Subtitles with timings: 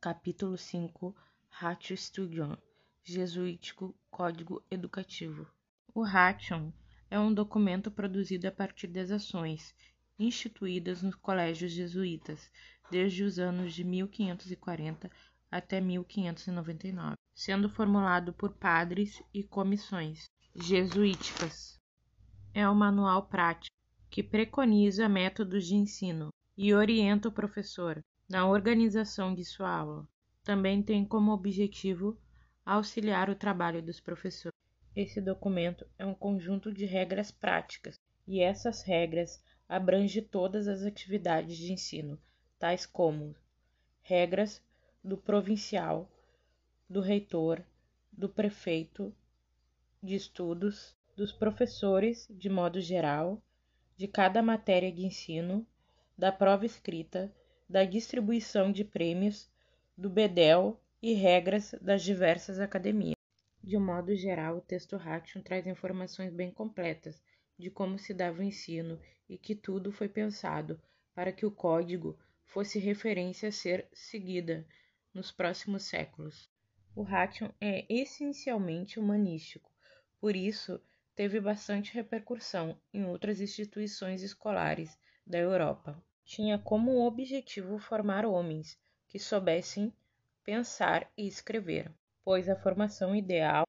[0.00, 1.12] Capítulo 5
[1.48, 2.56] Ratio Studiorum
[3.02, 5.44] Jesuítico Código Educativo
[5.92, 6.72] O Ration
[7.10, 9.74] é um documento produzido a partir das ações
[10.16, 12.48] instituídas nos colégios jesuítas
[12.88, 15.10] desde os anos de 1540
[15.50, 21.76] até 1599, sendo formulado por padres e comissões jesuíticas.
[22.54, 23.74] É um manual prático
[24.08, 30.06] que preconiza métodos de ensino e orienta o professor na organização de sua aula.
[30.44, 32.18] Também tem como objetivo
[32.64, 34.58] auxiliar o trabalho dos professores.
[34.94, 41.56] Esse documento é um conjunto de regras práticas e essas regras abrangem todas as atividades
[41.56, 42.20] de ensino,
[42.58, 43.34] tais como
[44.02, 44.62] regras
[45.02, 46.10] do provincial,
[46.88, 47.62] do reitor,
[48.12, 49.14] do prefeito
[50.02, 53.42] de estudos, dos professores de modo geral,
[53.96, 55.66] de cada matéria de ensino,
[56.16, 57.32] da prova escrita,
[57.68, 59.50] da distribuição de prêmios,
[59.96, 63.16] do bedel e regras das diversas academias.
[63.62, 67.22] De um modo geral, o texto Ration traz informações bem completas
[67.58, 70.80] de como se dava o ensino e que tudo foi pensado
[71.14, 74.66] para que o código fosse referência a ser seguida
[75.12, 76.48] nos próximos séculos.
[76.96, 79.70] O Ration é essencialmente humanístico,
[80.18, 80.80] por isso
[81.14, 89.18] teve bastante repercussão em outras instituições escolares da Europa tinha como objetivo formar homens que
[89.18, 89.90] soubessem
[90.44, 91.90] pensar e escrever,
[92.22, 93.64] pois a formação ideal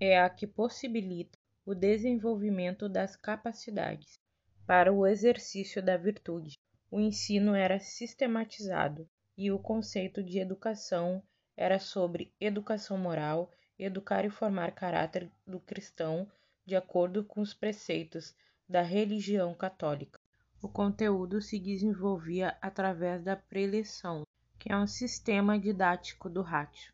[0.00, 4.18] é a que possibilita o desenvolvimento das capacidades
[4.66, 6.56] para o exercício da virtude.
[6.90, 9.06] O ensino era sistematizado
[9.36, 11.22] e o conceito de educação
[11.54, 16.26] era sobre educação moral, educar e formar caráter do cristão
[16.64, 18.34] de acordo com os preceitos
[18.66, 20.18] da religião católica.
[20.60, 24.24] O conteúdo se desenvolvia através da preleção,
[24.58, 26.92] que é um sistema didático do rádio,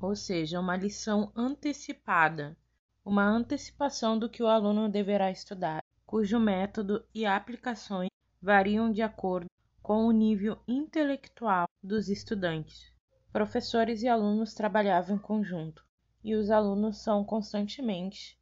[0.00, 2.56] ou seja, uma lição antecipada,
[3.04, 8.08] uma antecipação do que o aluno deverá estudar, cujo método e aplicações
[8.40, 9.50] variam de acordo
[9.82, 12.92] com o nível intelectual dos estudantes.
[13.32, 15.84] Professores e alunos trabalhavam em conjunto,
[16.22, 18.38] e os alunos são constantemente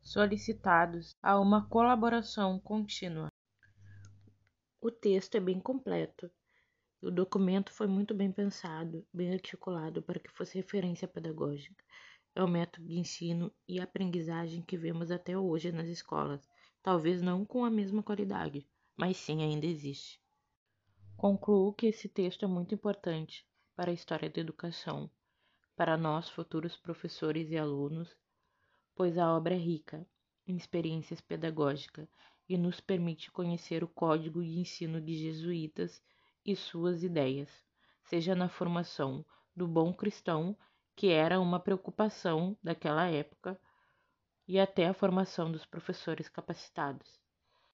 [0.00, 3.28] solicitados a uma colaboração contínua.
[4.88, 6.30] O texto é bem completo.
[7.02, 11.84] O documento foi muito bem pensado, bem articulado para que fosse referência pedagógica.
[12.34, 16.40] É o método de ensino e aprendizagem que vemos até hoje nas escolas,
[16.82, 18.66] talvez não com a mesma qualidade,
[18.96, 20.18] mas sim ainda existe.
[21.18, 23.46] Concluo que esse texto é muito importante
[23.76, 25.10] para a história da educação,
[25.76, 28.16] para nós futuros professores e alunos,
[28.94, 30.08] pois a obra é rica
[30.46, 32.08] em experiências pedagógicas
[32.48, 36.02] e nos permite conhecer o código de ensino de jesuítas
[36.44, 37.50] e suas ideias,
[38.04, 40.56] seja na formação do bom cristão,
[40.96, 43.60] que era uma preocupação daquela época,
[44.46, 47.17] e até a formação dos professores capacitados.